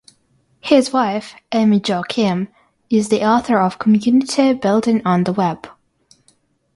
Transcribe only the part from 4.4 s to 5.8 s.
Building on the Web".